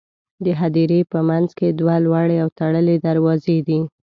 د 0.45 0.47
هدیرې 0.59 0.99
په 1.11 1.19
منځ 1.29 1.49
کې 1.57 1.67
دوه 1.79 1.95
لوړې 2.05 2.37
او 2.43 2.49
تړلې 2.59 2.95
دروازې 3.07 3.57
دي. 3.67 3.79